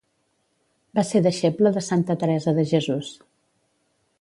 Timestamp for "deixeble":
1.27-1.73